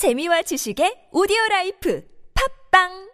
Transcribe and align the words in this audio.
재미와 0.00 0.40
지식의 0.40 1.12
오디오 1.12 1.36
라이프 1.50 2.02
팟빵 2.72 3.10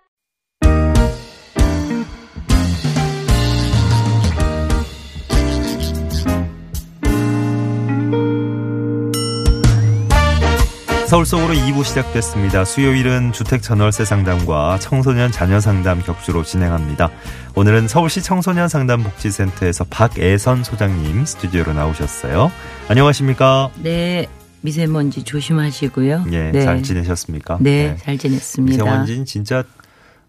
서울 11.09 11.27
속으로 11.27 11.55
2부 11.55 11.83
시작됐습니다. 11.83 12.65
수요일은 12.65 13.33
주택 13.33 13.63
전월세 13.63 14.05
상담과 14.05 14.79
청소년 14.79 15.33
자녀 15.33 15.59
상담 15.59 16.01
격주로 16.01 16.45
진행합니다. 16.45 17.11
오늘은 17.57 17.89
서울시 17.89 18.23
청소년 18.23 18.69
상담 18.69 19.03
복지센터에서 19.03 19.83
박애선 19.91 20.63
소장님 20.63 21.25
스튜디오로 21.25 21.73
나오셨어요. 21.73 22.53
안녕하십니까? 22.89 23.71
네, 23.83 24.29
미세먼지 24.67 25.23
조심하시고요. 25.23 26.25
예, 26.33 26.51
네. 26.51 26.63
잘 26.63 26.83
지내셨습니까? 26.83 27.59
네, 27.61 27.93
네. 27.93 27.97
잘 27.99 28.19
지냈습니다. 28.19 28.85
미세먼지는 28.85 29.25
진짜 29.25 29.63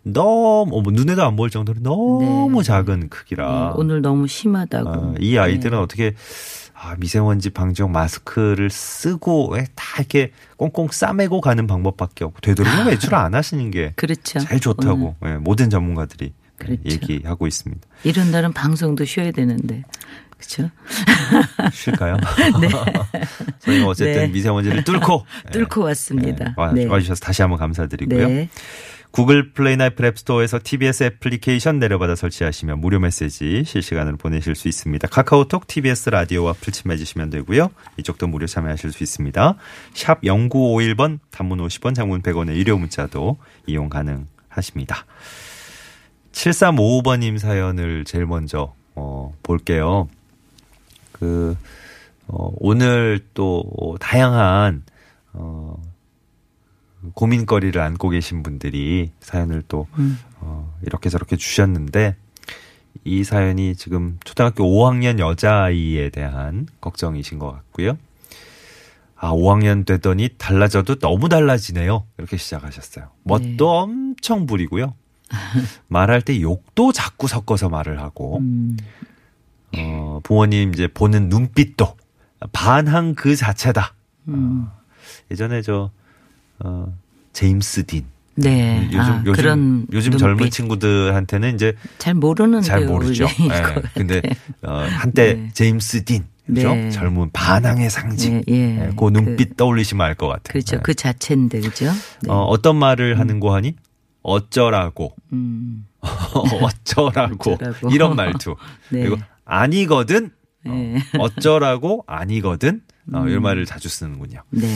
너무 0.04 0.82
뭐 0.84 0.94
눈에도 0.94 1.24
안 1.26 1.36
보일 1.36 1.50
정도로 1.50 1.80
너무 1.82 2.62
네. 2.62 2.64
작은 2.64 3.10
크기라 3.10 3.50
네, 3.50 3.74
오늘 3.76 4.02
너무 4.02 4.28
심하다고. 4.28 4.90
아, 4.90 5.14
이 5.20 5.40
아이들은 5.40 5.80
어떻게 5.80 6.14
아, 6.76 6.96
미세먼지 7.00 7.50
방지용 7.50 7.92
마스크를 7.92 8.70
쓰고 8.70 9.50
왜다 9.54 9.84
이렇게 9.98 10.32
꽁꽁 10.56 10.90
싸매고 10.92 11.42
가는 11.42 11.66
방법밖에 11.66 12.24
없고 12.24 12.40
되도록이면 12.42 12.88
외출 12.88 13.16
안 13.16 13.34
하시는 13.34 13.72
게 13.72 13.94
그렇죠. 13.96 14.40
제일 14.40 14.62
좋다고 14.62 15.16
예, 15.26 15.38
모든 15.38 15.72
전문가들이 15.72 16.34
그렇죠. 16.58 16.82
얘기하고 16.86 17.48
있습니다. 17.48 17.82
이런 18.04 18.30
날은 18.32 18.54
방송도 18.54 19.06
쉬어야 19.06 19.32
되는데. 19.32 19.84
그렇죠? 20.38 20.70
쉴까요? 21.74 22.18
저희가 23.60 23.88
어쨌든 23.88 24.22
네. 24.22 24.28
미세먼지를 24.28 24.84
뚫고 24.84 25.26
예, 25.48 25.52
뚫고 25.52 25.82
왔습니다. 25.84 26.46
예, 26.46 26.54
와, 26.56 26.72
네. 26.72 26.86
와 26.86 27.00
주셔서 27.00 27.20
다시 27.20 27.42
한번 27.42 27.60
감사드리고요. 27.60 28.28
네. 28.28 28.50
구글 29.12 29.52
플레이나 29.54 29.86
애플 29.88 30.06
앱스토어에서 30.06 30.60
TBS 30.64 31.04
애플리케이션 31.06 31.80
내려받아 31.80 32.16
설치하시면 32.16 32.80
무료 32.80 33.00
메시지 33.00 33.64
실시간으로 33.66 34.18
보내실 34.18 34.54
수 34.54 34.68
있습니다. 34.68 35.08
카카오톡 35.08 35.66
TBS 35.66 36.10
라디오와 36.10 36.54
플친해 36.54 36.98
주시면 36.98 37.30
되고요. 37.32 37.72
이쪽도 37.98 38.28
무료 38.28 38.46
참여하실 38.46 38.92
수 38.92 39.04
있습니다. 39.04 39.56
샵 39.94 40.22
0951번 40.22 41.20
단문 41.32 41.60
50원 41.60 41.96
장문 41.96 42.22
100원의 42.22 42.56
유료 42.58 42.78
문자도 42.78 43.38
이용 43.66 43.90
가능하십니다. 43.90 45.06
7355번님 46.34 47.40
사연을 47.40 48.04
제일 48.04 48.28
먼저 48.28 48.76
어, 48.94 49.34
볼게요. 49.42 50.10
그 51.20 51.58
어, 52.28 52.52
오늘 52.58 53.20
또 53.34 53.98
다양한 54.00 54.84
어, 55.34 55.82
고민거리를 57.14 57.80
안고 57.80 58.10
계신 58.10 58.44
분들이 58.44 59.12
사연을 59.20 59.64
또 59.68 59.88
음. 59.98 60.20
어, 60.40 60.74
이렇게 60.84 61.10
저렇게 61.10 61.36
주셨는데 61.36 62.16
이 63.04 63.24
사연이 63.24 63.76
지금 63.76 64.20
초등학교 64.26 64.64
5학년 64.64 65.20
여자아이에 65.20 66.10
대한 66.10 66.68
걱정이신 66.82 67.40
것 67.40 67.52
같고요. 67.52 67.98
아, 69.16 69.32
5학년 69.32 69.86
되더니 69.86 70.30
달라져도 70.38 71.00
너무 71.00 71.30
달라지네요. 71.30 72.06
이렇게 72.18 72.38
시작하셨어요. 72.38 73.10
멋도 73.24 73.44
네. 73.44 73.56
엄청 73.58 74.46
부리고요. 74.46 74.94
말할 75.88 76.22
때 76.22 76.40
욕도 76.42 76.92
자꾸 76.92 77.28
섞어서 77.28 77.70
말을 77.70 78.00
하고, 78.00 78.38
음, 78.38 78.78
어, 79.76 80.20
부모님 80.24 80.74
이제 80.74 80.88
보는 80.88 81.30
눈빛도 81.30 81.96
반항 82.52 83.16
그 83.16 83.36
자체다. 83.36 83.94
음. 84.28 84.68
예전에 85.32 85.62
저, 85.62 85.92
어, 86.60 86.94
제임스 87.34 87.86
딘. 87.86 88.06
네. 88.36 88.86
요즘, 88.88 89.00
아, 89.00 89.24
요즘, 89.26 89.88
요즘 89.92 90.12
눈빛. 90.12 90.18
젊은 90.20 90.50
친구들한테는 90.52 91.56
이제 91.56 91.74
잘 91.98 92.14
모르는 92.14 92.62
잘 92.62 92.86
모르죠. 92.86 93.26
것 93.26 93.34
근데. 93.96 94.22
어, 94.62 94.74
한때 94.90 95.34
네. 95.34 95.50
제임스 95.54 96.04
딘. 96.06 96.26
그죠? 96.46 96.74
네. 96.74 96.90
젊은 96.92 97.30
반항의 97.34 97.90
상징. 97.90 98.42
예, 98.48 98.54
예. 98.54 98.88
예, 98.88 98.90
그 98.98 99.10
눈빛 99.10 99.58
떠올리시면 99.58 100.06
알 100.06 100.16
것 100.16 100.28
같아요. 100.28 100.44
그렇죠. 100.54 100.78
예. 100.78 100.80
그 100.82 100.94
자체인데, 100.94 101.60
그죠? 101.60 101.88
네. 102.22 102.32
어, 102.32 102.44
어떤 102.44 102.78
말을 102.78 103.20
하는 103.20 103.40
거 103.42 103.54
하니? 103.54 103.76
어쩌라고. 104.22 105.14
음, 105.34 105.86
어쩌라고. 106.62 107.54
어쩌라고. 107.54 107.90
이런 107.92 108.16
말투. 108.16 108.56
네. 108.90 109.02
그리고 109.02 109.18
아니거든. 109.46 110.32
어, 110.66 110.70
네. 110.70 110.98
어 111.20 111.30
쩌라고 111.30 112.04
아니거든. 112.08 112.82
어, 113.14 113.22
음. 113.22 113.30
이런 113.30 113.42
말을 113.42 113.66
자주 113.66 113.90
쓰는군요. 113.90 114.44
네. 114.50 114.68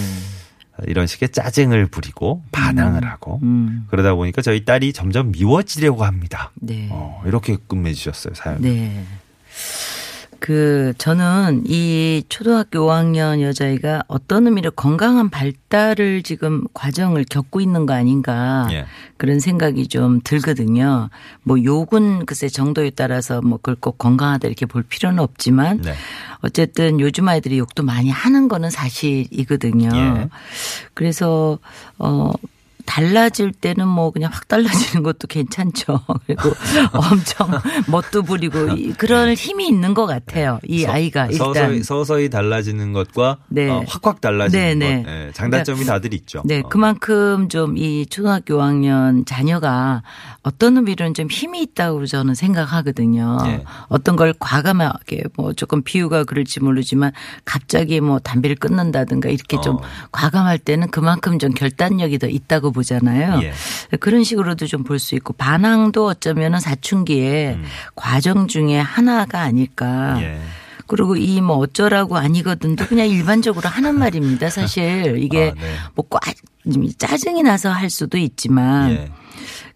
이런 0.87 1.05
식의 1.05 1.29
짜증을 1.29 1.87
부리고 1.87 2.43
반항을 2.51 3.05
하고 3.05 3.39
음, 3.43 3.85
그러다 3.89 4.15
보니까 4.15 4.41
저희 4.41 4.65
딸이 4.65 4.93
점점 4.93 5.31
미워지려고 5.31 6.05
합니다. 6.05 6.51
네. 6.55 6.87
어, 6.91 7.21
이렇게 7.25 7.57
끝맺으셨어요 7.67 8.33
사연. 8.33 8.61
네. 8.61 9.05
그, 10.41 10.93
저는 10.97 11.65
이 11.67 12.23
초등학교 12.27 12.79
5학년 12.79 13.41
여자아이가 13.41 14.05
어떤 14.07 14.47
의미로 14.47 14.71
건강한 14.71 15.29
발달을 15.29 16.23
지금 16.23 16.63
과정을 16.73 17.25
겪고 17.29 17.61
있는 17.61 17.85
거 17.85 17.93
아닌가. 17.93 18.67
예. 18.71 18.85
그런 19.17 19.39
생각이 19.39 19.87
좀 19.87 20.19
들거든요. 20.23 21.09
뭐 21.43 21.63
욕은 21.63 22.25
글쎄 22.25 22.49
정도에 22.49 22.89
따라서 22.89 23.39
뭐 23.39 23.59
그걸 23.59 23.75
꼭 23.75 23.99
건강하다 23.99 24.47
이렇게 24.47 24.65
볼 24.65 24.81
필요는 24.81 25.19
없지만 25.19 25.81
네. 25.81 25.93
어쨌든 26.39 26.99
요즘 26.99 27.27
아이들이 27.27 27.59
욕도 27.59 27.83
많이 27.83 28.09
하는 28.09 28.47
거는 28.47 28.71
사실이거든요. 28.71 29.89
예. 29.95 30.29
그래서 30.95 31.59
어 31.99 32.31
달라질 32.85 33.51
때는 33.51 33.87
뭐 33.87 34.11
그냥 34.11 34.29
확 34.33 34.47
달라지는 34.47 35.03
것도 35.03 35.27
괜찮죠. 35.27 35.99
그리고 36.27 36.49
엄청 36.93 37.49
멋도 37.87 38.23
부리고 38.23 38.69
이- 38.75 38.93
그런 38.93 39.33
힘이 39.33 39.67
있는 39.67 39.93
것 39.93 40.05
같아요. 40.05 40.59
이 40.67 40.81
서- 40.83 40.91
아이가 40.91 41.27
일단 41.27 41.37
서서히, 41.53 41.83
서서히 41.83 42.29
달라지는 42.29 42.93
것과 42.93 43.37
네. 43.49 43.69
어, 43.69 43.83
확확 43.87 44.21
달라지는 44.21 44.79
네, 44.79 45.03
것 45.03 45.09
네. 45.09 45.25
예, 45.27 45.31
장단점이 45.33 45.85
다들 45.85 46.13
있죠. 46.13 46.41
네, 46.45 46.59
어. 46.59 46.69
그만큼 46.69 47.47
좀 47.49 47.71
이 47.77 48.05
초등학교 48.09 48.57
5학년 48.57 49.25
자녀가 49.25 50.03
어떤 50.43 50.75
의미로는 50.77 51.13
좀 51.13 51.27
힘이 51.29 51.61
있다고 51.63 52.05
저는 52.05 52.35
생각하거든요. 52.35 53.37
예. 53.45 53.63
어떤 53.87 54.15
걸 54.15 54.33
과감하게 54.39 55.23
뭐 55.37 55.53
조금 55.53 55.81
비유가 55.83 56.23
그럴지 56.23 56.59
모르지만 56.59 57.11
갑자기 57.45 58.01
뭐 58.01 58.19
담배를 58.19 58.55
끊는다든가 58.57 59.29
이렇게 59.29 59.59
좀 59.61 59.77
어. 59.77 59.81
과감할 60.11 60.57
때는 60.59 60.91
그만큼 60.91 61.39
좀 61.39 61.51
결단력이 61.53 62.19
더 62.19 62.27
있다고 62.27 62.71
보 62.71 62.80
잖아요. 62.83 63.39
예. 63.43 63.53
그런 63.99 64.23
식으로도 64.23 64.65
좀 64.67 64.83
볼 64.83 64.97
수 64.99 65.15
있고 65.15 65.33
반항도 65.33 66.05
어쩌면은 66.07 66.59
사춘기의 66.59 67.53
음. 67.55 67.63
과정 67.95 68.21
과정 68.31 68.47
중에 68.47 68.79
하나가 68.79 69.41
아닐까. 69.41 70.17
예. 70.21 70.39
그리고 70.87 71.15
이 71.15 71.41
뭐 71.41 71.57
어쩌라고 71.57 72.17
아니거든도 72.17 72.85
그냥 72.85 73.09
일반적으로 73.09 73.67
하는 73.67 73.95
말입니다. 73.99 74.49
사실 74.49 75.17
이게 75.19 75.53
아, 75.57 75.59
네. 75.59 75.73
뭐꽉 75.95 76.21
짜증이 76.97 77.43
나서 77.43 77.69
할 77.71 77.89
수도 77.89 78.17
있지만 78.17 78.91
예. 78.91 79.11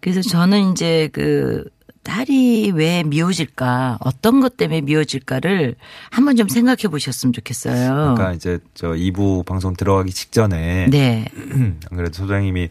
그래서 0.00 0.22
저는 0.22 0.72
이제 0.72 1.10
그 1.12 1.64
딸이 2.06 2.70
왜 2.74 3.02
미워질까 3.02 3.98
어떤 4.00 4.40
것 4.40 4.56
때문에 4.56 4.80
미워질까를 4.82 5.74
한번 6.10 6.36
좀 6.36 6.48
생각해 6.48 6.88
보셨으면 6.88 7.32
좋겠어요. 7.32 7.94
그러니까 7.94 8.32
이제 8.32 8.60
저 8.74 8.90
2부 8.90 9.44
방송 9.44 9.74
들어가기 9.74 10.12
직전에 10.12 10.86
네. 10.88 11.26
안 11.52 11.78
그래도 11.90 12.12
소장님이 12.12 12.70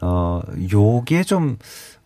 어 0.00 0.40
요게 0.70 1.24
좀 1.24 1.58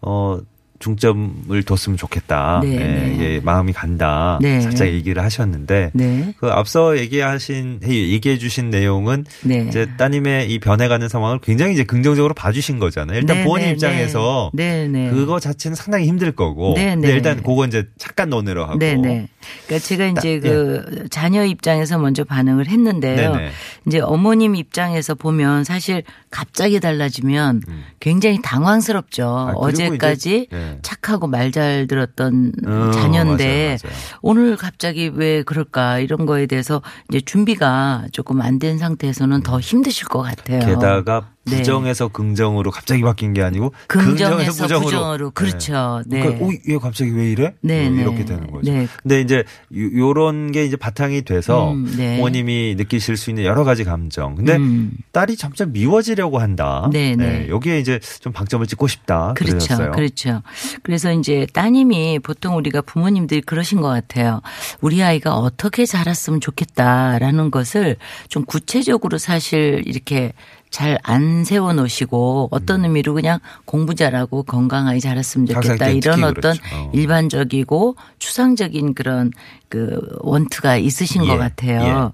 어 0.02 0.40
중점을 0.80 1.62
뒀으면 1.62 1.96
좋겠다. 1.98 2.60
네, 2.64 2.72
예, 2.72 2.78
네. 2.78 3.12
이게 3.14 3.40
마음이 3.44 3.72
간다. 3.74 4.38
네. 4.40 4.60
살짝 4.62 4.88
얘기를 4.88 5.22
하셨는데 5.22 5.90
네. 5.92 6.34
그 6.38 6.48
앞서 6.48 6.98
얘기하신 6.98 7.80
얘기해 7.84 8.38
주신 8.38 8.70
내용은 8.70 9.26
네. 9.44 9.66
이제 9.68 9.86
따님의 9.98 10.50
이 10.50 10.58
변해가는 10.58 11.08
상황을 11.08 11.38
굉장히 11.42 11.74
이제 11.74 11.84
긍정적으로 11.84 12.32
봐주신 12.34 12.78
거잖아요. 12.78 13.18
일단 13.18 13.36
네, 13.36 13.42
부모님 13.44 13.66
네, 13.66 13.72
입장에서 13.72 14.50
네, 14.54 14.88
네. 14.88 15.10
그거 15.10 15.38
자체는 15.38 15.74
상당히 15.74 16.06
힘들 16.06 16.32
거고. 16.32 16.72
네, 16.74 16.94
근데 16.94 17.08
네. 17.08 17.14
일단 17.14 17.42
그거 17.42 17.66
이제 17.66 17.84
잠깐 17.98 18.30
논의로 18.30 18.64
하고. 18.64 18.78
네네. 18.78 19.28
그러니까 19.66 19.86
제가 19.86 20.06
이제 20.06 20.40
따- 20.40 20.48
그 20.48 21.08
자녀 21.10 21.44
입장에서 21.44 21.98
먼저 21.98 22.24
반응을 22.24 22.68
했는데요. 22.68 23.32
네네. 23.34 23.50
이제 23.86 24.00
어머님 24.00 24.56
입장에서 24.56 25.14
보면 25.14 25.64
사실 25.64 26.02
갑자기 26.30 26.80
달라지면 26.80 27.62
음. 27.68 27.84
굉장히 28.00 28.40
당황스럽죠. 28.42 29.46
그리고 29.48 29.64
어제까지 29.66 30.46
네. 30.50 30.69
착하고 30.82 31.26
말 31.26 31.50
잘 31.50 31.86
들었던 31.88 32.52
어, 32.66 32.90
자녀인데 32.92 33.44
맞아요, 33.44 33.78
맞아요. 33.82 33.96
오늘 34.22 34.56
갑자기 34.56 35.10
왜 35.12 35.42
그럴까 35.42 35.98
이런 35.98 36.26
거에 36.26 36.46
대해서 36.46 36.80
이제 37.08 37.20
준비가 37.20 38.04
조금 38.12 38.40
안 38.40 38.58
된 38.60 38.76
상태에서는 38.78 39.42
더 39.42 39.58
힘드실 39.58 40.06
것 40.08 40.20
같아요. 40.22 40.60
게다가 40.60 41.20
네. 41.20 41.26
부정에서 41.46 42.08
긍정으로 42.08 42.70
갑자기 42.70 43.02
바뀐 43.02 43.32
게 43.32 43.42
아니고 43.42 43.72
긍정에서 43.88 44.62
부정으로, 44.64 45.30
그렇죠. 45.30 46.02
네. 46.06 46.20
그러니까 46.20 46.44
어, 46.46 46.50
얘 46.68 46.76
갑자기 46.76 47.10
왜 47.12 47.30
이래? 47.30 47.54
네, 47.62 47.88
뭐 47.88 47.96
네. 47.96 48.02
이렇게 48.02 48.24
되는 48.24 48.50
거죠. 48.50 48.70
네. 48.70 48.86
근데 49.02 49.20
이제 49.20 49.44
요- 49.76 49.96
요런 49.98 50.52
게 50.52 50.64
이제 50.64 50.76
바탕이 50.76 51.22
돼서 51.22 51.72
음, 51.72 51.92
네. 51.96 52.16
부모님이 52.16 52.74
느끼실 52.76 53.16
수 53.16 53.30
있는 53.30 53.44
여러 53.44 53.64
가지 53.64 53.84
감정. 53.84 54.34
근데 54.34 54.56
음. 54.56 54.92
딸이 55.12 55.36
점점 55.36 55.72
미워지려고 55.72 56.38
한다. 56.38 56.88
네, 56.92 57.16
네. 57.16 57.48
여기에 57.48 57.78
이제 57.80 58.00
좀 58.20 58.32
방점을 58.32 58.66
찍고 58.66 58.86
싶다. 58.86 59.34
그렇죠. 59.34 59.54
그러셨어요. 59.56 59.90
그렇죠. 59.92 60.42
그래서 60.82 61.12
이제 61.12 61.46
따님이 61.52 62.18
보통 62.18 62.56
우리가 62.56 62.82
부모님들이 62.82 63.40
그러신 63.40 63.80
것 63.80 63.88
같아요. 63.88 64.40
우리 64.80 65.02
아이가 65.02 65.34
어떻게 65.36 65.86
자랐으면 65.86 66.40
좋겠다라는 66.40 67.50
것을 67.50 67.96
좀 68.28 68.44
구체적으로 68.44 69.18
사실 69.18 69.82
이렇게 69.86 70.32
잘 70.70 70.98
안 71.02 71.44
세워 71.44 71.72
놓으시고 71.72 72.48
어떤 72.50 72.84
의미로 72.84 73.14
그냥 73.14 73.40
공부 73.64 73.94
잘하고 73.94 74.44
건강하게 74.44 75.00
자랐으면 75.00 75.46
좋겠다 75.46 75.88
음. 75.88 75.96
이런 75.96 76.24
어떤 76.24 76.56
그렇죠. 76.56 76.62
어. 76.72 76.90
일반적이고 76.94 77.96
추상적인 78.18 78.94
그런 78.94 79.32
그 79.68 80.00
원트가 80.20 80.76
있으신 80.76 81.24
예, 81.24 81.28
것 81.28 81.38
같아요. 81.38 82.12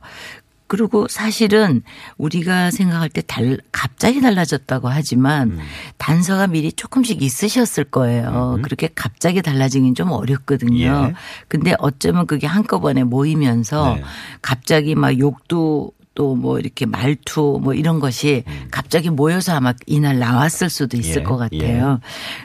그리고 0.68 1.06
사실은 1.08 1.82
우리가 2.18 2.72
생각할 2.72 3.08
때 3.08 3.22
달, 3.24 3.58
갑자기 3.70 4.20
달라졌다고 4.20 4.88
하지만 4.88 5.50
음. 5.50 5.58
단서가 5.96 6.48
미리 6.48 6.72
조금씩 6.72 7.22
있으셨을 7.22 7.84
거예요. 7.84 8.58
그렇게 8.62 8.88
갑자기 8.92 9.42
달라지긴 9.42 9.94
좀 9.94 10.10
어렵거든요. 10.10 11.08
예. 11.10 11.14
근데 11.46 11.74
어쩌면 11.78 12.26
그게 12.26 12.48
한꺼번에 12.48 13.04
모이면서 13.04 13.94
네. 13.94 14.02
갑자기 14.42 14.96
막 14.96 15.16
욕도 15.18 15.92
또 16.16 16.34
뭐 16.34 16.58
이렇게 16.58 16.86
말투 16.86 17.60
뭐 17.62 17.74
이런 17.74 18.00
것이 18.00 18.44
갑자기 18.70 19.10
모여서 19.10 19.54
아마 19.54 19.74
이날 19.86 20.18
나왔을 20.18 20.68
수도 20.68 20.96
있을 20.96 21.18
음. 21.18 21.20
예, 21.20 21.24
것 21.24 21.36
같아요. 21.36 22.00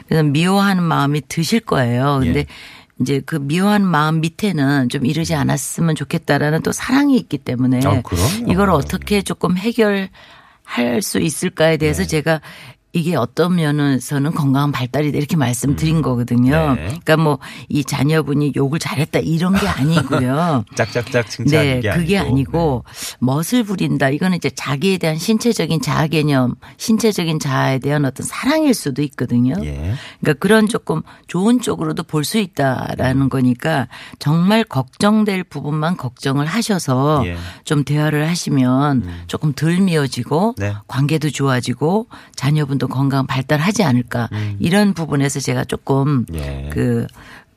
그래서 0.06 0.22
미워하는 0.22 0.82
마음이 0.82 1.22
드실 1.28 1.60
거예요. 1.60 2.20
근데 2.22 2.40
예. 2.40 2.46
이제 3.00 3.20
그 3.24 3.36
미워하는 3.36 3.86
마음 3.86 4.20
밑에는 4.20 4.88
좀 4.88 5.06
이러지 5.06 5.34
않았으면 5.34 5.94
좋겠다라는 5.94 6.62
또 6.62 6.72
사랑이 6.72 7.16
있기 7.16 7.38
때문에 7.38 7.80
아. 7.84 8.02
이걸 8.48 8.70
어떻게 8.70 9.22
조금 9.22 9.56
해결할 9.56 10.10
수 11.00 11.18
있을까에 11.18 11.76
대해서 11.76 12.02
네. 12.02 12.08
제가 12.08 12.40
이게 12.94 13.16
어떤 13.16 13.56
면에서는 13.56 14.32
건강한 14.32 14.70
발달이다 14.72 15.16
이렇게 15.16 15.36
말씀드린 15.36 16.02
거거든요. 16.02 16.74
네. 16.74 16.82
그러니까 16.86 17.16
뭐 17.16 17.38
이 17.68 17.84
자녀분이 17.84 18.52
욕을 18.56 18.78
잘했다 18.78 19.20
이런 19.20 19.54
게 19.54 19.66
아니고요. 19.66 20.64
짝짝짝 20.76 21.28
칭찬하는 21.30 21.74
네, 21.76 21.80
게 21.80 21.90
그게 21.92 22.18
아니고. 22.18 22.32
아니고 22.32 22.84
멋을 23.20 23.64
부린다. 23.64 24.10
이거는 24.10 24.36
이제 24.36 24.50
자기에 24.50 24.98
대한 24.98 25.16
신체적인 25.16 25.80
자아 25.80 26.06
개념, 26.08 26.54
신체적인 26.76 27.38
자아에 27.40 27.78
대한 27.78 28.04
어떤 28.04 28.26
사랑일 28.26 28.74
수도 28.74 29.00
있거든요. 29.02 29.56
네. 29.56 29.66
예. 29.68 29.94
그러니까 30.20 30.38
그런 30.40 30.68
조금 30.68 31.02
좋은 31.28 31.60
쪽으로도 31.60 32.02
볼 32.04 32.22
수 32.24 32.38
있다라는 32.38 33.28
거니까 33.30 33.88
정말 34.20 34.62
걱정될 34.64 35.42
부분만 35.44 35.96
걱정을 35.96 36.46
하셔서 36.46 37.22
예. 37.26 37.32
음. 37.32 37.38
좀 37.64 37.84
대화를 37.84 38.28
하시면 38.28 39.04
조금 39.26 39.52
덜 39.52 39.78
미워지고 39.80 40.54
네. 40.58 40.74
관계도 40.86 41.30
좋아지고 41.30 42.06
자녀분도 42.36 42.81
건강 42.88 43.26
발달하지 43.26 43.82
않을까 43.82 44.28
이런 44.58 44.94
부분에서 44.94 45.40
제가 45.40 45.64
조금 45.64 46.08
음. 46.08 46.26
예. 46.34 46.70
그 46.72 47.06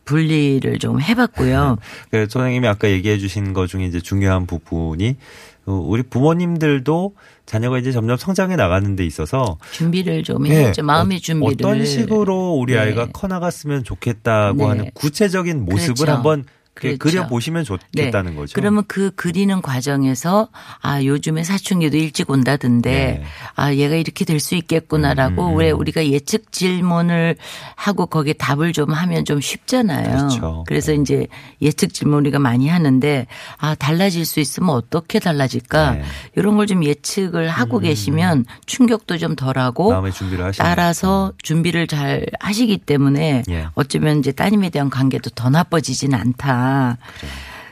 분리를 0.05 0.77
좀 0.79 1.01
해봤고요. 1.01 1.77
그 2.11 2.27
선생님이 2.29 2.67
아까 2.67 2.89
얘기해 2.89 3.17
주신 3.17 3.53
것 3.53 3.67
중에 3.67 3.85
이제 3.85 3.99
중요한 3.99 4.45
부분이 4.45 5.17
어, 5.65 5.73
우리 5.73 6.03
부모님들도 6.03 7.15
자녀가 7.45 7.79
이제 7.79 7.91
점점 7.91 8.17
성장해 8.17 8.55
나가는 8.55 8.95
데 8.95 9.05
있어서 9.05 9.57
준비를 9.71 10.23
좀 10.23 10.47
예, 10.47 10.51
해야죠. 10.51 10.83
마음의 10.83 11.17
어, 11.17 11.19
준비를. 11.19 11.53
어떤 11.53 11.85
식으로 11.85 12.51
우리 12.53 12.73
네. 12.73 12.79
아이가 12.79 13.07
커나갔으면 13.07 13.83
좋겠다고 13.83 14.57
네. 14.57 14.63
하는 14.63 14.91
구체적인 14.93 15.65
모습을 15.65 15.95
그렇죠. 15.95 16.11
한번 16.11 16.45
그렇죠. 16.75 16.97
그려 16.99 17.27
보시면 17.27 17.63
좋겠다는 17.63 18.35
거죠. 18.35 18.53
그러면 18.53 18.83
그 18.87 19.11
그리는 19.15 19.61
과정에서 19.61 20.49
아 20.81 21.01
요즘에 21.03 21.43
사춘기도 21.43 21.97
일찍 21.97 22.29
온다던데 22.29 22.91
네. 22.91 23.23
아 23.55 23.73
얘가 23.73 23.95
이렇게 23.95 24.23
될 24.25 24.35
수 24.39 24.53
있겠구나라고 24.55 25.53
음, 25.53 25.57
왜 25.57 25.71
우리가 25.71 26.05
예측 26.07 26.51
질문을 26.51 27.37
하고 27.75 28.05
거기에 28.05 28.33
답을 28.33 28.73
좀 28.73 28.91
하면 28.91 29.23
좀 29.25 29.39
쉽잖아요. 29.41 30.17
그렇죠. 30.17 30.63
래서 30.69 30.91
네. 30.91 30.97
이제 31.01 31.27
예측 31.61 31.93
질문 31.93 32.19
우리가 32.19 32.37
많이 32.37 32.67
하는데 32.67 33.25
아 33.57 33.73
달라질 33.75 34.25
수 34.25 34.39
있으면 34.41 34.71
어떻게 34.71 35.19
달라질까 35.19 35.91
네. 35.91 35.99
음. 35.99 36.03
이런 36.35 36.57
걸 36.57 36.65
좀 36.65 36.83
예측을 36.83 37.47
하고 37.47 37.77
계시면 37.79 38.45
충격도 38.65 39.17
좀 39.19 39.35
덜하고 39.35 39.93
따라서 40.57 41.31
준비를 41.43 41.87
잘 41.87 42.25
하시기 42.39 42.77
때문에 42.79 43.43
예. 43.49 43.67
어쩌면 43.75 44.19
이제 44.19 44.31
따님에 44.31 44.69
대한 44.71 44.89
관계도 44.89 45.29
더 45.35 45.49
나빠지진 45.49 46.13
않다. 46.15 46.64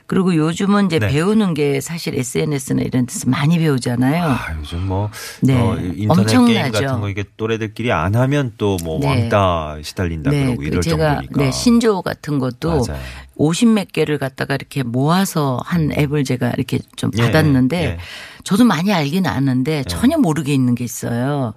그리고 0.05 0.35
요즘은 0.35 0.87
이제 0.87 0.99
네. 0.99 1.07
배우는 1.07 1.53
게 1.53 1.79
사실 1.81 2.13
SNS나 2.17 2.83
이런 2.83 3.05
데서 3.05 3.29
많이 3.29 3.57
배우잖아요. 3.57 4.23
아, 4.23 4.39
요즘 4.59 4.85
뭐 4.85 5.09
네. 5.41 5.59
어, 5.59 5.75
인터넷 5.75 6.25
게임 6.27 6.39
엄청나죠. 6.41 6.71
같은 6.71 7.01
거 7.01 7.09
이게 7.09 7.23
또래들끼리 7.37 7.91
안 7.91 8.15
하면 8.15 8.53
또뭐 8.57 8.99
네. 8.99 9.07
왕따 9.07 9.77
시달린다 9.81 10.29
그러고 10.29 10.57
그 10.57 10.65
이럴 10.65 10.81
제가 10.81 11.15
정도니까. 11.15 11.43
네, 11.43 11.51
신조 11.51 12.01
같은 12.01 12.37
것도 12.37 12.85
맞아요. 12.85 13.01
50몇 13.37 13.91
개를 13.91 14.17
갖다가 14.17 14.55
이렇게 14.55 14.83
모아서 14.83 15.59
한 15.65 15.91
앱을 15.91 16.25
제가 16.25 16.51
이렇게 16.51 16.79
좀 16.95 17.09
예, 17.17 17.23
받았는데 17.23 17.83
예. 17.83 17.97
저도 18.43 18.65
많이 18.65 18.93
알긴 18.93 19.25
아는데 19.25 19.83
전혀 19.85 20.17
모르게 20.17 20.53
있는 20.53 20.75
게 20.75 20.83
있어요. 20.83 21.53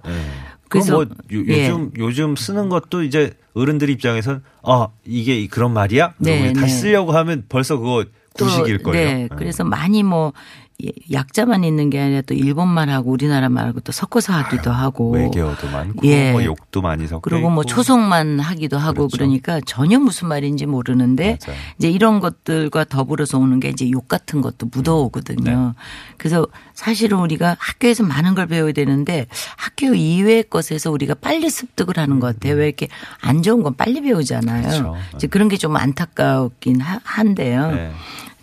예. 0.67 0.69
그래서 0.69 0.93
뭐 0.93 1.03
요, 1.03 1.43
예. 1.47 1.67
즘 1.67 1.91
요즘 1.97 2.35
쓰는 2.35 2.69
것도 2.69 3.03
이제 3.03 3.33
어른들 3.53 3.89
입장에선 3.89 4.43
아 4.63 4.87
이게 5.05 5.47
그런 5.47 5.73
말이야? 5.73 6.13
네, 6.17 6.53
다시 6.53 6.73
네. 6.73 6.81
쓰려고 6.81 7.11
하면 7.13 7.43
벌써 7.49 7.77
그거 7.77 8.05
구식일 8.33 8.83
거예요. 8.83 9.07
네. 9.07 9.23
예. 9.23 9.29
그래서 9.35 9.63
많이 9.63 10.03
뭐 10.03 10.33
예, 10.33 10.66
약자만 11.11 11.63
있는 11.63 11.89
게 11.89 11.99
아니라 11.99 12.21
또 12.21 12.35
일본 12.35 12.67
말하고 12.67 13.09
우리나라 13.09 13.49
말하고 13.49 13.79
또 13.79 13.91
섞어서 13.91 14.31
하기도 14.33 14.69
하고 14.71 15.09
외계어도 15.11 15.67
많고 15.71 16.05
예. 16.07 16.31
뭐 16.31 16.43
욕도 16.43 16.83
많이 16.83 17.07
섞여 17.07 17.19
그리고 17.21 17.49
뭐 17.49 17.63
있고. 17.63 17.69
초성만 17.71 18.39
하기도 18.39 18.77
하고 18.77 19.07
그렇죠. 19.07 19.17
그러니까 19.17 19.59
전혀 19.65 19.97
무슨 19.99 20.27
말인지 20.27 20.67
모르는데 20.67 21.39
맞아요. 21.47 21.57
이제 21.79 21.89
이런 21.89 22.19
것들과 22.19 22.83
더불어서 22.83 23.39
오는 23.39 23.59
게 23.59 23.69
이제 23.69 23.89
욕 23.89 24.07
같은 24.07 24.41
것도 24.41 24.67
묻어오거든요. 24.71 25.73
네. 25.75 25.81
그래서 26.17 26.45
사실은 26.75 27.17
우리가 27.19 27.55
학교에서 27.59 28.03
많은 28.03 28.35
걸 28.35 28.45
배워야 28.45 28.71
되는데 28.71 29.25
학교 29.57 29.95
이외의 29.95 30.43
것에서 30.47 30.91
우리가 30.91 31.15
빨리 31.15 31.49
습득을 31.49 31.97
하는 31.97 32.19
것 32.19 32.35
같아요. 32.35 32.53
왜 32.53 32.67
이렇게 32.67 32.87
안 33.21 33.41
좋은 33.41 33.63
건 33.63 33.73
빨리 33.75 33.99
배우잖아요. 34.01 34.61
그렇죠. 34.61 34.95
이제 35.15 35.25
그런 35.27 35.49
게 35.49 35.57
좀 35.57 35.75
안타깝긴 35.75 36.81
하- 36.81 36.99
한데요. 37.03 37.71
네. 37.71 37.91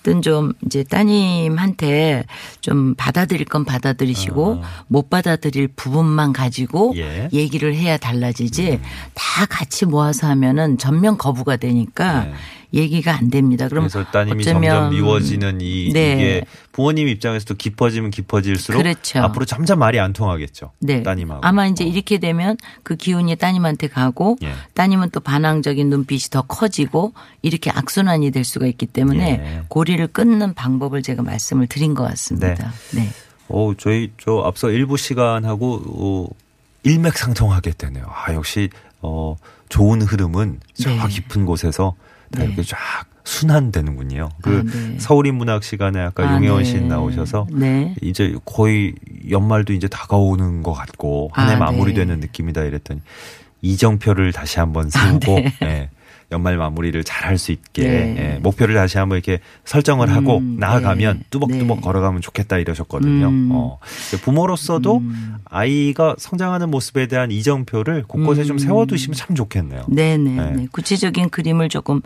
하여튼 0.05 0.21
좀 0.21 0.53
이제 0.67 0.85
따님한테 0.85 2.25
좀 2.61 2.95
받아들일 2.95 3.47
건 3.47 3.65
받아들이시고 3.65 4.63
못 4.87 5.09
받아들일 5.09 5.69
부분만 5.69 6.35
가지고 6.35 6.93
예. 6.97 7.31
얘기를 7.33 7.75
해야 7.75 7.97
달라지지 7.97 8.81
다 9.15 9.47
같이 9.47 9.87
모아서 9.87 10.27
하면은 10.29 10.77
전면 10.77 11.17
거부가 11.17 11.57
되니까 11.57 12.25
네. 12.25 12.35
얘기가 12.75 13.15
안 13.17 13.31
됩니다. 13.31 13.69
그럼 13.69 13.89
그래서 13.89 14.05
따님이 14.11 14.45
점점 14.45 14.91
미워지는 14.91 15.61
이 15.61 15.91
네. 15.93 16.13
이게 16.13 16.45
부모님 16.73 17.09
입장에서도 17.09 17.55
깊어지면 17.55 18.11
깊어질수록 18.11 18.83
그렇죠. 18.83 19.21
앞으로 19.21 19.45
점점 19.45 19.79
말이 19.79 20.01
안 20.01 20.13
통하겠죠. 20.13 20.73
네. 20.81 21.03
따님하고. 21.03 21.41
아마 21.45 21.67
이제 21.67 21.85
어. 21.85 21.87
이렇게 21.87 22.19
되면 22.19 22.57
그 22.83 22.97
기운이 22.97 23.37
따님한테 23.37 23.89
가고 23.89 24.37
예. 24.43 24.53
따님은 24.75 25.11
또 25.11 25.21
반항적인 25.21 25.89
눈빛이 25.89 26.31
더 26.31 26.43
커지고 26.43 27.13
이렇게 27.43 27.71
악순환이 27.71 28.31
될 28.33 28.45
수가 28.45 28.67
있기 28.67 28.87
때문에 28.87 29.31
예. 29.31 29.63
고리를 29.69 30.05
끊는 30.09 30.55
방법을 30.55 31.03
제가 31.03 31.23
말씀을 31.23 31.69
드린 31.69 31.95
것 31.95 32.03
같습니다. 32.05 32.73
네. 32.95 33.09
어, 33.49 33.73
저희 33.79 34.11
저 34.19 34.43
앞서 34.45 34.71
일부 34.71 34.97
시간하고 34.97 35.83
어, 35.87 36.29
일맥상통하게 36.83 37.73
되네요. 37.79 38.05
아, 38.09 38.33
역시 38.35 38.69
어, 39.01 39.37
좋은 39.69 40.03
흐름은 40.03 40.61
저 40.75 40.91
네. 40.91 41.09
깊은 41.09 41.47
곳에서 41.47 41.95
다 41.95 42.05
네. 42.37 42.45
이렇게 42.45 42.63
쫙 42.63 42.79
순환되는군요. 43.25 44.29
그 44.43 44.59
아, 44.59 44.63
네. 44.63 44.99
서울인 44.99 45.37
문학 45.37 45.65
시간에 45.65 46.01
아까 46.01 46.29
아, 46.29 46.35
용혜원 46.35 46.63
네. 46.63 46.65
씨 46.65 46.81
나오셔서 46.81 47.47
네. 47.53 47.95
이제 48.03 48.37
거의 48.45 48.95
연말도 49.31 49.73
이제 49.73 49.89
다가오는 49.89 50.63
것 50.63 50.73
같고 50.73 51.31
한해 51.33 51.55
아, 51.55 51.59
마무리되는 51.59 52.21
네. 52.21 52.27
느낌이다 52.27 52.63
이랬더니 52.65 53.01
이정표를 53.63 54.33
다시 54.33 54.59
한번 54.59 54.91
세우고 54.91 55.39
예, 55.63 55.91
연말 56.35 56.57
마무리를 56.59 57.03
잘 57.05 57.25
할 57.25 57.39
수 57.39 57.53
있게 57.53 57.87
아, 57.87 57.91
네. 57.91 58.17
예, 58.35 58.39
목표를 58.39 58.75
다시 58.75 58.99
한번 58.99 59.17
이렇게 59.17 59.41
설정을 59.65 60.11
하고 60.13 60.39
음, 60.39 60.57
나아가면 60.59 61.19
네. 61.19 61.25
뚜벅뚜벅 61.31 61.79
네. 61.79 61.83
걸어가면 61.83 62.21
좋겠다 62.21 62.59
이러셨거든요. 62.59 63.29
음. 63.29 63.49
어, 63.53 63.79
부모로서도 64.23 65.03
아이가 65.47 66.15
성장하는 66.19 66.71
모습에 66.71 67.07
대한 67.07 67.31
이정표를 67.31 68.05
곳곳에 68.07 68.45
좀 68.45 68.59
세워두시면 68.59 69.15
참 69.15 69.35
좋겠네요. 69.35 69.87
네네. 69.89 70.31
네. 70.31 70.51
네. 70.51 70.67
구체적인 70.71 71.31
그림을 71.31 71.71
조금 71.71 72.03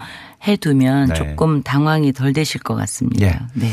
해두면 0.46 1.08
네. 1.08 1.14
조금 1.14 1.62
당황이 1.62 2.12
덜 2.12 2.32
되실 2.32 2.60
것 2.62 2.76
같습니다. 2.76 3.26
예. 3.26 3.38
네. 3.54 3.72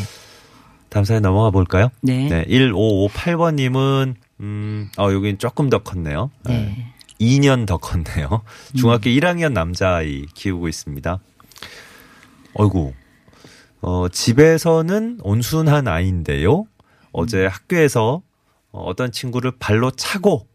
다음 0.90 1.04
사연 1.04 1.22
넘어가 1.22 1.52
볼까요? 1.52 1.90
네. 2.02 2.28
네, 2.30 2.46
1558번님은 2.46 4.16
음, 4.42 4.90
어, 4.98 5.12
여긴 5.12 5.38
조금 5.38 5.70
더 5.70 5.80
컸네요. 5.80 6.32
네. 6.46 6.94
2년 7.20 7.66
더 7.66 7.78
컸네요. 7.78 8.42
중학교 8.76 9.10
1학년 9.10 9.54
남자아이 9.54 10.26
키우고 10.34 10.68
있습니다. 10.68 11.20
어이구. 12.54 12.94
어, 13.82 14.10
집에서는 14.10 15.20
온순한 15.22 15.88
아이인데요. 15.88 16.66
어제 17.12 17.46
학교에서 17.46 18.22
어, 18.72 18.82
어떤 18.82 19.12
친구를 19.12 19.52
발로 19.60 19.92
차고 19.92 20.48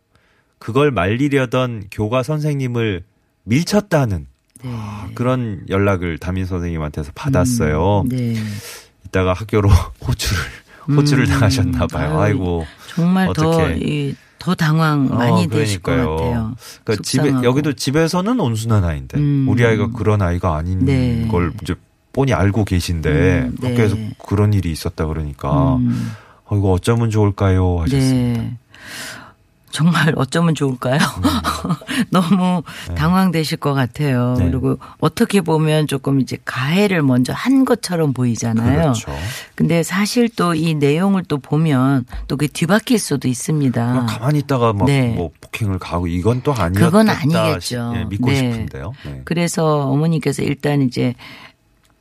그걸 0.59 0.91
말리려던 0.91 1.85
교과 1.91 2.23
선생님을 2.23 3.05
밀쳤다는 3.45 4.27
네. 4.63 4.71
그런 5.15 5.65
연락을 5.69 6.19
담임 6.19 6.45
선생님한테서 6.45 7.13
받았어요. 7.15 8.03
음, 8.03 8.09
네. 8.09 8.35
이따가 9.07 9.33
학교로 9.33 9.71
호출을 10.07 10.43
호출을 10.97 11.25
음. 11.25 11.31
당하셨나 11.31 11.87
봐요. 11.87 12.21
아이고. 12.21 12.67
정말 12.89 13.33
더, 13.33 13.49
어떡해. 13.49 13.79
이, 13.81 14.15
더 14.41 14.55
당황 14.55 15.09
어, 15.13 15.17
많이 15.17 15.47
되실 15.49 15.81
것. 15.81 15.93
같아요. 15.93 16.57
그러니까 16.83 17.03
집에. 17.05 17.29
여기도 17.45 17.75
집에서는 17.75 18.41
온순한 18.41 18.85
아이인데 18.85 19.19
음. 19.19 19.47
우리 19.49 19.65
아이가 19.65 19.91
그런 19.93 20.23
아이가 20.23 20.57
아닌 20.57 20.85
네. 20.85 21.29
걸 21.31 21.53
이제 21.63 21.75
뻔히 22.13 22.33
알고 22.33 22.65
계신데 22.65 23.11
음, 23.11 23.57
네. 23.61 23.69
학교에서 23.69 23.97
그런 24.27 24.55
일이 24.55 24.73
있었다 24.73 25.07
그러니까 25.07 25.77
음, 25.77 26.11
어, 26.47 26.57
이거 26.57 26.73
어쩌면 26.73 27.11
좋을까요 27.11 27.81
하셨습니다. 27.83 28.41
네. 28.43 28.57
정말 29.71 30.13
어쩌면 30.17 30.55
좋을까요? 30.55 30.99
음. 30.99 31.71
너무 32.11 32.63
당황되실 32.97 33.59
것 33.59 33.75
같아요. 33.75 34.35
네. 34.39 34.51
그리고 34.51 34.79
어떻게 35.01 35.41
보면 35.41 35.87
조금 35.87 36.21
이제 36.21 36.39
가해를 36.45 37.03
먼저 37.03 37.33
한 37.33 37.65
것처럼 37.65 38.13
보이잖아요. 38.13 38.81
그렇죠. 38.83 39.13
근데 39.57 39.83
사실 39.83 40.29
또 40.29 40.51
이 40.61 40.75
내용을 40.75 41.25
또 41.25 41.39
보면 41.39 42.05
또 42.29 42.37
그게 42.37 42.51
뒤바뀔 42.53 42.99
수도 42.99 43.29
있습니다. 43.29 44.07
가만히 44.07 44.41
있다가 44.41 44.73
막 44.73 44.87
네. 44.87 45.15
뭐 45.15 45.31
폭행을 45.41 45.79
가고 45.79 46.07
이건 46.07 46.43
또 46.43 46.53
아니었다. 46.53 46.87
그건 46.87 47.09
아니겠죠. 47.09 47.93
예, 47.97 48.05
믿고 48.05 48.29
네. 48.31 48.37
싶은데요. 48.37 48.93
네. 49.05 49.23
그래서 49.25 49.89
어머니께서 49.89 50.43
일단 50.43 50.83
이제 50.83 51.15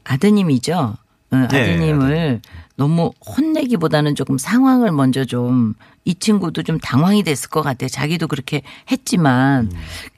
아드님이죠. 0.03 0.95
어, 1.31 1.35
네, 1.35 1.45
아드님을 1.45 2.41
너무 2.75 3.11
혼내기보다는 3.25 4.15
조금 4.15 4.37
상황을 4.37 4.91
먼저 4.91 5.25
좀 5.25 5.75
이 6.09 6.15
친구도 6.15 6.63
좀 6.63 6.79
당황이 6.79 7.21
됐을 7.21 7.51
것 7.51 7.61
같아요. 7.61 7.87
자기도 7.87 8.27
그렇게 8.27 8.63
했지만 8.91 9.69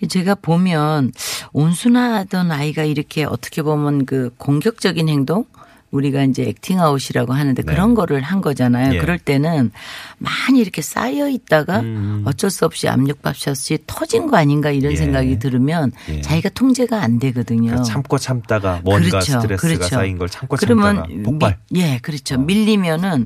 음. 0.01 0.08
제가 0.08 0.36
보면 0.36 1.12
온순하던 1.51 2.50
아이가 2.50 2.84
이렇게 2.86 3.25
어떻게 3.25 3.62
보면 3.62 4.06
그 4.06 4.34
공격적인 4.38 5.10
행동 5.10 5.44
우리가 5.92 6.24
이제 6.24 6.44
액팅아웃이라고 6.44 7.34
하는데 7.34 7.62
네. 7.62 7.72
그런 7.74 7.94
거를 7.96 8.22
한 8.22 8.42
거잖아요. 8.42 8.96
예. 8.96 8.98
그럴 9.00 9.20
때는 9.20 9.72
많이 10.18 10.60
이렇게 10.60 10.82
쌓여 10.82 11.28
있다가 11.30 11.82
음. 11.82 12.24
어쩔 12.26 12.50
수 12.50 12.66
없이 12.66 12.88
압력밥솥이 12.88 13.80
터진 13.88 14.28
거 14.28 14.38
아닌가 14.38 14.72
이런 14.72 14.94
예. 14.94 14.96
생각이 14.96 15.40
들으면 15.40 15.92
예. 16.10 16.22
자기가 16.22 16.50
통제가 16.50 17.02
안 17.02 17.20
되거든요. 17.20 17.64
그러니까 17.72 17.84
참고 17.84 18.18
참다가 18.18 18.80
뭔가 18.84 19.10
그렇죠. 19.20 19.42
스트레스가 19.42 19.58
그렇죠. 19.76 19.96
쌓인 19.96 20.18
걸 20.18 20.30
참고 20.30 20.56
그러면 20.58 20.96
참다가 20.96 21.24
폭발. 21.24 21.58
미- 21.70 21.82
예, 21.82 22.00
그렇죠. 22.02 22.38
밀리면은 22.40 23.26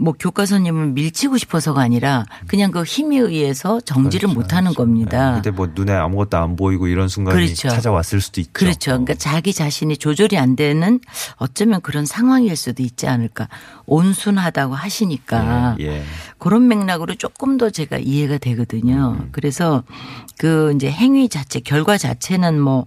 뭐 0.00 0.14
교과서님을 0.18 0.92
밀치고 0.92 1.38
싶어서가 1.38 1.80
아니라 1.80 2.24
그냥 2.46 2.70
그 2.70 2.84
힘에 2.84 3.18
의해서 3.18 3.80
정지를 3.80 4.28
그렇죠, 4.28 4.40
못 4.40 4.52
하는 4.52 4.70
그렇죠. 4.72 4.76
겁니다. 4.76 5.30
네. 5.30 5.34
근데 5.34 5.50
뭐 5.50 5.68
눈에 5.74 5.92
아무것도 5.92 6.36
안 6.36 6.54
보이고 6.54 6.86
이런 6.86 7.08
순간이 7.08 7.44
그렇죠. 7.44 7.68
찾아왔을 7.68 8.20
수도 8.20 8.40
있죠. 8.40 8.50
그렇죠. 8.52 8.92
그러니까 8.92 9.14
자기 9.14 9.52
자신이 9.52 9.96
조절이 9.96 10.38
안 10.38 10.54
되는 10.54 11.00
어쩌면 11.36 11.80
그런 11.80 12.06
상황일 12.06 12.54
수도 12.54 12.82
있지 12.82 13.08
않을까. 13.08 13.48
온순하다고 13.86 14.74
하시니까 14.74 15.76
예, 15.80 15.86
예. 15.86 16.02
그런 16.38 16.68
맥락으로 16.68 17.16
조금 17.16 17.58
더 17.58 17.70
제가 17.70 17.98
이해가 17.98 18.38
되거든요. 18.38 19.16
음. 19.18 19.28
그래서 19.32 19.82
그 20.38 20.72
이제 20.76 20.90
행위 20.90 21.28
자체, 21.28 21.58
결과 21.58 21.98
자체는 21.98 22.60
뭐 22.60 22.86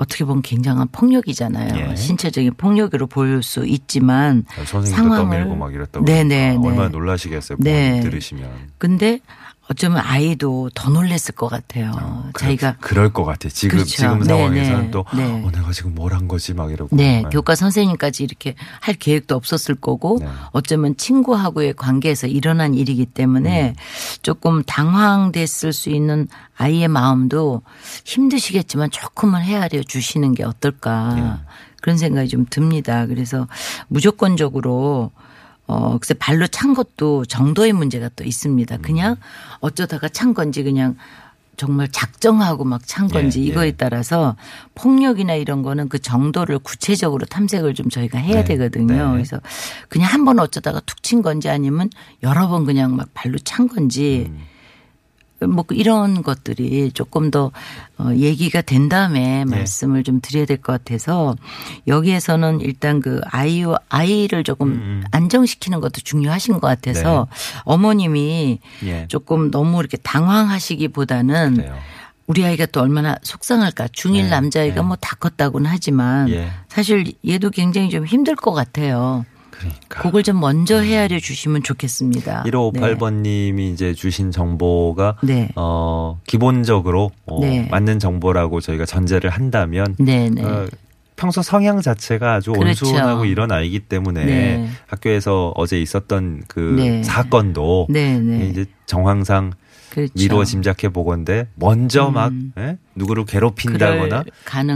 어떻게 0.00 0.24
보면 0.24 0.40
굉장한 0.40 0.88
폭력이잖아요. 0.92 1.90
예. 1.90 1.94
신체적인 1.94 2.54
폭력으로 2.56 3.06
보일 3.06 3.42
수 3.42 3.66
있지만 3.66 4.46
선생님도 4.64 5.14
상황을- 5.14 5.16
떠밀고 5.30 5.56
막 5.56 5.74
이랬다고 5.74 6.06
네네, 6.06 6.56
그러니까 6.56 6.62
네. 6.62 6.68
얼마나 6.68 6.88
놀라시겠어요. 6.88 7.58
네. 7.60 8.00
들으시면. 8.00 8.48
근데 8.78 9.20
어쩌면 9.70 10.02
아이도 10.04 10.68
더 10.74 10.90
놀랬을 10.90 11.32
것 11.36 11.48
같아요. 11.48 12.28
자기가 12.36 12.76
그, 12.80 12.88
그럴 12.88 13.12
것 13.12 13.24
같아. 13.24 13.48
지금 13.48 13.78
그렇죠. 13.78 13.90
지금 13.90 14.18
네, 14.18 14.24
상황에서는 14.24 14.82
네, 14.86 14.90
또 14.90 15.04
네. 15.14 15.24
어, 15.24 15.50
내가 15.52 15.70
지금 15.70 15.94
뭘 15.94 16.10
한 16.10 16.26
거지 16.26 16.54
막 16.54 16.72
이러고. 16.72 16.96
네, 16.96 17.22
네. 17.22 17.28
교과 17.30 17.54
선생님까지 17.54 18.24
이렇게 18.24 18.56
할 18.80 18.96
계획도 18.96 19.36
없었을 19.36 19.76
거고 19.76 20.18
네. 20.20 20.26
어쩌면 20.50 20.96
친구하고의 20.96 21.74
관계에서 21.74 22.26
일어난 22.26 22.74
일이기 22.74 23.06
때문에 23.06 23.68
음. 23.68 23.74
조금 24.22 24.64
당황됐을 24.64 25.72
수 25.72 25.88
있는 25.90 26.26
아이의 26.56 26.88
마음도 26.88 27.62
힘드시겠지만 28.04 28.90
조금은 28.90 29.40
헤아려 29.40 29.84
주시는 29.84 30.34
게 30.34 30.42
어떨까 30.42 31.14
네. 31.14 31.54
그런 31.80 31.96
생각이 31.96 32.28
좀 32.28 32.44
듭니다. 32.50 33.06
그래서 33.06 33.46
무조건적으로 33.86 35.12
어, 35.70 35.98
글쎄 35.98 36.14
발로 36.14 36.48
찬 36.48 36.74
것도 36.74 37.24
정도의 37.26 37.72
문제가 37.72 38.10
또 38.16 38.24
있습니다. 38.24 38.76
음. 38.76 38.82
그냥 38.82 39.16
어쩌다가 39.60 40.08
찬 40.08 40.34
건지 40.34 40.64
그냥 40.64 40.96
정말 41.56 41.88
작정하고 41.92 42.64
막 42.64 42.80
찬 42.86 43.06
건지 43.06 43.40
예, 43.40 43.44
이거에 43.44 43.66
예. 43.68 43.72
따라서 43.72 44.34
폭력이나 44.74 45.34
이런 45.34 45.62
거는 45.62 45.88
그 45.88 45.98
정도를 46.00 46.58
구체적으로 46.58 47.24
탐색을 47.26 47.74
좀 47.74 47.88
저희가 47.88 48.18
해야 48.18 48.36
네, 48.42 48.44
되거든요. 48.44 49.06
네. 49.08 49.12
그래서 49.12 49.38
그냥 49.88 50.10
한 50.12 50.24
번 50.24 50.40
어쩌다가 50.40 50.80
툭 50.80 51.02
친 51.02 51.22
건지 51.22 51.48
아니면 51.48 51.88
여러 52.22 52.48
번 52.48 52.64
그냥 52.64 52.96
막 52.96 53.08
발로 53.14 53.38
찬 53.44 53.68
건지 53.68 54.26
음. 54.30 54.40
뭐 55.48 55.64
이런 55.70 56.22
것들이 56.22 56.92
조금 56.92 57.30
더 57.30 57.50
어, 57.98 58.10
얘기가 58.14 58.60
된 58.62 58.88
다음에 58.88 59.44
네. 59.44 59.44
말씀을 59.44 60.04
좀 60.04 60.20
드려야 60.20 60.44
될 60.46 60.58
것 60.60 60.72
같아서 60.72 61.36
여기에서는 61.86 62.60
일단 62.60 63.00
그 63.00 63.20
아이와 63.24 63.78
아이를 63.88 64.44
조금 64.44 64.68
음, 64.72 65.04
안정시키는 65.10 65.80
것도 65.80 66.00
중요하신 66.02 66.54
것 66.54 66.60
같아서 66.60 67.26
어머님이 67.64 68.58
예. 68.84 69.06
조금 69.08 69.50
너무 69.50 69.80
이렇게 69.80 69.96
당황하시기보다는 69.98 71.54
그래요. 71.56 71.76
우리 72.26 72.44
아이가 72.44 72.66
또 72.66 72.80
얼마나 72.80 73.16
속상할까. 73.22 73.88
중일 73.92 74.24
네, 74.24 74.30
남자아이가 74.30 74.76
네. 74.76 74.82
뭐다 74.82 75.16
컸다고는 75.16 75.68
하지만 75.68 76.28
예. 76.30 76.50
사실 76.68 77.12
얘도 77.26 77.50
굉장히 77.50 77.90
좀 77.90 78.06
힘들 78.06 78.36
것 78.36 78.52
같아요. 78.52 79.24
그러니까. 79.60 80.02
그걸 80.02 80.22
좀 80.22 80.40
먼저 80.40 80.80
헤아려 80.80 81.20
주시면 81.20 81.62
좋겠습니다. 81.62 82.44
1558번님이 82.44 83.72
이제 83.72 83.92
주신 83.92 84.30
정보가 84.30 85.18
네. 85.22 85.50
어 85.54 86.18
기본적으로 86.26 87.10
어, 87.26 87.40
네. 87.40 87.68
맞는 87.70 87.98
정보라고 87.98 88.60
저희가 88.60 88.86
전제를 88.86 89.30
한다면 89.30 89.96
네, 89.98 90.30
네. 90.30 90.42
어, 90.42 90.66
평소 91.16 91.42
성향 91.42 91.82
자체가 91.82 92.34
아주 92.34 92.52
그렇죠. 92.52 92.86
온순하고 92.86 93.26
이런 93.26 93.52
아이기 93.52 93.80
때문에 93.80 94.24
네. 94.24 94.70
학교에서 94.86 95.52
어제 95.54 95.78
있었던 95.80 96.44
그 96.48 96.74
네. 96.78 97.02
사건도. 97.02 97.88
이제 98.50 98.64
정황상 98.86 99.52
그렇죠. 99.90 100.12
미루어 100.14 100.44
짐작해 100.44 100.88
보건데 100.88 101.48
먼저 101.56 102.10
막 102.10 102.28
음. 102.28 102.52
예? 102.58 102.78
누구를 103.00 103.24
괴롭힌다거나 103.24 104.24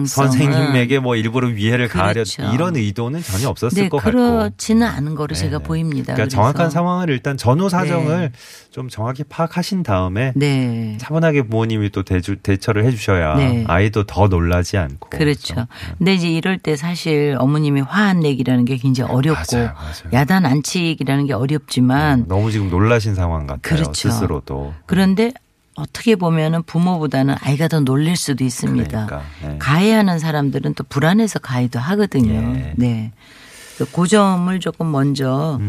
선생님에게 0.07 0.99
뭐 0.99 1.17
일부러 1.17 1.49
위해를 1.49 1.89
가하려 1.89 2.25
그렇죠. 2.25 2.43
이런 2.53 2.77
의도는 2.77 3.23
전혀 3.23 3.49
없었을 3.49 3.85
네, 3.85 3.89
것 3.89 3.99
같고. 3.99 4.11
그렇지는 4.11 4.87
않은 4.87 5.15
거로 5.15 5.35
네, 5.35 5.41
제가 5.41 5.59
네. 5.59 5.65
보입니다. 5.65 6.15
그러니까 6.15 6.25
그래서. 6.25 6.37
정확한 6.37 6.71
상황을 6.71 7.11
일단 7.11 7.37
전후 7.37 7.69
사정을 7.69 8.33
좀 8.71 8.89
정확히 8.89 9.25
파악하신 9.25 9.83
다음에 9.83 10.33
네. 10.35 10.97
차분하게 11.01 11.43
부모님이 11.43 11.91
또 11.91 12.03
대주, 12.03 12.37
대처를 12.37 12.85
해주셔야 12.87 13.37
네. 13.37 13.65
아이도 13.69 14.05
더 14.05 14.27
놀라지 14.29 14.79
않고. 14.79 15.11
그렇죠. 15.11 15.55
그래서, 15.55 15.69
근데 15.99 16.15
이제 16.15 16.29
이럴 16.31 16.59
때 16.59 16.77
사실 16.77 17.37
어머님이 17.39 17.83
화한 17.83 18.21
내기라는 18.21 18.65
게 18.65 18.77
굉장히 18.77 19.13
어렵고 19.13 19.57
맞아요, 19.57 19.73
맞아요. 19.75 20.11
야단 20.13 20.47
안치기라는 20.47 21.27
게 21.27 21.33
어렵지만 21.35 22.25
너무 22.27 22.51
지금 22.51 22.71
놀라신 22.71 23.15
상황 23.15 23.47
같아요. 23.47 23.61
그렇죠. 23.61 24.11
스스로도. 24.11 24.75
그런데 24.87 25.33
어떻게 25.75 26.17
보면은 26.17 26.63
부모보다는 26.63 27.35
아이가 27.41 27.69
더 27.69 27.81
놀랄 27.81 28.17
수도 28.17 28.45
있습니다. 28.45 29.07
그러니까, 29.07 29.23
네. 29.43 29.57
가해하는 29.59 30.19
사람들은 30.19 30.75
또 30.75 30.85
불안해서 30.85 31.41
가해도 31.41 31.79
하거든요. 31.79 32.33
예. 32.33 32.75
네. 32.77 33.13
그래서 33.77 33.91
그 33.93 34.07
점을 34.07 34.61
조금 34.61 34.93
먼저 34.93 35.61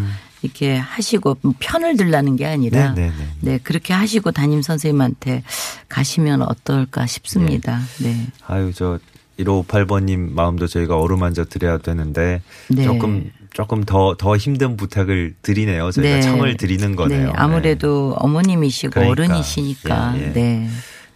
이렇게 0.43 0.75
하시고 0.77 1.37
편을 1.59 1.97
들라는 1.97 2.35
게 2.35 2.45
아니라 2.45 2.93
네, 2.93 3.09
네, 3.09 3.13
네. 3.17 3.27
네, 3.41 3.59
그렇게 3.63 3.93
하시고 3.93 4.31
담임 4.31 4.61
선생님한테 4.61 5.43
가시면 5.89 6.43
어떨까 6.43 7.07
싶습니다. 7.07 7.79
네. 7.99 8.27
아유, 8.45 8.71
저 8.75 8.99
1558번님 9.39 10.33
마음도 10.33 10.67
저희가 10.67 10.99
어루만져 10.99 11.45
드려야 11.45 11.79
되는데 11.79 12.41
네. 12.69 12.83
조금 12.83 13.31
조금 13.55 13.83
더 13.85 14.15
더 14.17 14.35
힘든 14.35 14.75
부탁을 14.75 15.33
드리네요. 15.41 15.89
저희가 15.91 16.19
청을 16.19 16.57
드리는 16.57 16.93
거네요. 16.95 17.27
네, 17.27 17.33
아무래도 17.35 18.13
어머님이시고 18.19 18.91
그러니까. 18.91 19.11
어른이시니까. 19.11 20.13
예, 20.17 20.21
예. 20.23 20.33
네. 20.33 20.69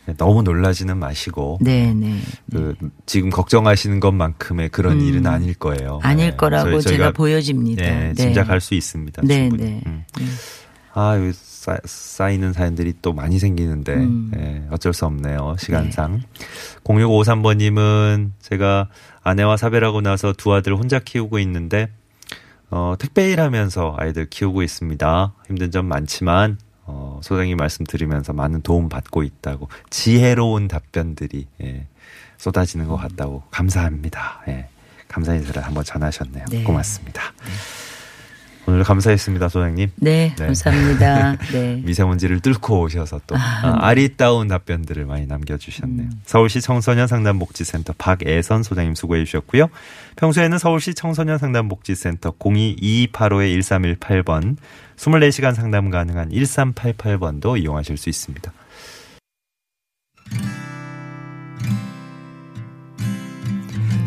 네. 0.05 0.13
너무 0.17 0.41
놀라지는 0.41 0.97
마시고 0.97 1.59
네, 1.61 1.93
네. 1.93 2.17
그 2.49 2.73
지금 3.05 3.29
걱정하시는 3.29 3.99
것만큼의 3.99 4.69
그런 4.69 5.01
일은 5.01 5.27
아닐 5.27 5.53
거예요. 5.53 5.97
음. 6.01 6.05
아닐 6.07 6.31
네. 6.31 6.35
거라고 6.37 6.79
저희- 6.79 6.95
제가 6.95 7.11
보여집니다. 7.11 7.83
네, 7.83 7.99
네. 8.07 8.13
짐작할 8.13 8.61
수 8.61 8.73
있습니다. 8.73 9.21
네, 9.25 9.49
충분히. 9.49 9.63
네. 9.71 9.81
음. 9.85 10.03
네. 10.17 10.25
아, 10.93 11.17
여기 11.17 11.31
쌓, 11.33 11.77
쌓이는 11.83 12.53
사연들이 12.53 12.93
또 13.01 13.11
많이 13.13 13.37
생기는데, 13.37 13.93
음. 13.95 14.31
예, 14.37 14.63
어쩔 14.71 14.93
수 14.93 15.05
없네요. 15.05 15.55
시간상. 15.59 16.21
0653번님은 16.85 18.31
제가 18.41 18.87
아내와 19.21 19.57
사별하고 19.57 20.01
나서 20.01 20.33
두 20.33 20.53
아들 20.53 20.73
혼자 20.75 20.97
키우고 20.99 21.37
있는데, 21.39 21.89
어, 22.71 22.95
택배 22.99 23.31
일 23.31 23.41
하면서 23.41 23.95
아이들 23.97 24.29
키우고 24.29 24.61
있습니다. 24.61 25.33
힘든 25.47 25.71
점 25.71 25.85
많지만, 25.87 26.57
어, 26.85 27.19
소장님 27.23 27.57
말씀 27.57 27.85
들으면서 27.85 28.33
많은 28.33 28.61
도움 28.61 28.89
받고 28.89 29.23
있다고, 29.23 29.69
지혜로운 29.89 30.67
답변들이, 30.67 31.47
예, 31.61 31.87
쏟아지는 32.37 32.87
것 32.87 32.95
같다고, 32.97 33.43
감사합니다. 33.51 34.43
예, 34.47 34.69
감사 35.07 35.33
인사를 35.33 35.63
한번 35.63 35.83
전하셨네요. 35.83 36.45
네. 36.49 36.63
고맙습니다. 36.63 37.33
오늘 38.69 38.83
감사했습니다, 38.83 39.49
소장님. 39.49 39.89
네, 39.95 40.35
네. 40.37 40.45
감사합니다. 40.45 41.37
네. 41.51 41.81
미세먼지를 41.83 42.39
뚫고 42.39 42.81
오셔서 42.81 43.19
또 43.25 43.35
아, 43.35 43.77
아리따운 43.79 44.47
답변들을 44.47 45.05
많이 45.05 45.25
남겨주셨네요. 45.25 46.07
음. 46.07 46.21
서울시 46.23 46.61
청소년 46.61 47.07
상담복지센터 47.07 47.93
박애선 47.97 48.61
소장님 48.61 48.93
수고해 48.93 49.25
주셨고요. 49.25 49.69
평소에는 50.17 50.59
서울시 50.59 50.93
청소년 50.93 51.39
상담복지센터 51.39 52.33
022285-1318번 52.33 54.57
24시간 54.97 55.55
상담 55.55 55.89
가능한 55.89 56.29
1388번도 56.29 57.59
이용하실 57.59 57.97
수 57.97 58.09
있습니다. 58.09 58.53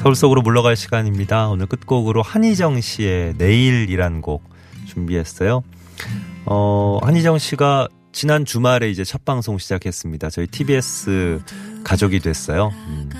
서울 0.02 0.14
속으로 0.14 0.42
물러갈 0.42 0.76
시간입니다. 0.76 1.48
오늘 1.48 1.66
끝곡으로 1.66 2.22
한희정 2.22 2.80
씨의 2.80 3.34
내일이란 3.38 4.20
곡 4.20 4.51
준비했어요. 4.92 5.62
어, 6.46 6.98
한희정 7.02 7.38
씨가 7.38 7.88
지난 8.12 8.44
주말에 8.44 8.90
이제 8.90 9.04
첫 9.04 9.24
방송 9.24 9.58
시작했습니다. 9.58 10.30
저희 10.30 10.46
TBS 10.46 11.40
가족이 11.82 12.20
됐어요. 12.20 12.70
음, 12.88 13.10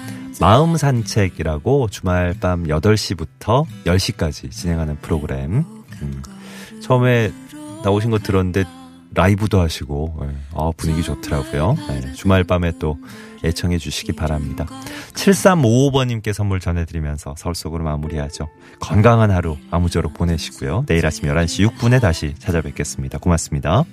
마음 0.41 0.77
산책이라고 0.77 1.89
주말 1.89 2.35
밤 2.39 2.65
8시부터 2.65 3.65
10시까지 3.85 4.51
진행하는 4.51 4.99
프로그램. 5.01 5.65
음, 6.03 6.23
처음에 6.83 7.33
나오신 7.85 8.11
거 8.11 8.19
들었는데 8.19 8.65
라이브도 9.15 9.61
하시고 9.61 10.21
예, 10.25 10.37
아, 10.55 10.71
분위기 10.77 11.03
좋더라고요. 11.03 11.77
예, 11.91 12.13
주말 12.13 12.45
밤에 12.45 12.73
또 12.79 12.99
애청해 13.45 13.79
주시기 13.79 14.13
바랍니다. 14.13 14.67
7355번님께 15.15 16.33
선물 16.33 16.61
전해드리면서 16.61 17.35
서울 17.37 17.55
속으로 17.55 17.85
마무리하죠. 17.85 18.49
건강한 18.81 19.31
하루 19.31 19.57
아무쪼록 19.71 20.15
보내시고요. 20.15 20.85
내일 20.87 21.07
아침 21.07 21.29
11시 21.29 21.69
6분에 21.69 22.01
다시 22.01 22.35
찾아뵙겠습니다. 22.39 23.19
고맙습니다. 23.19 23.85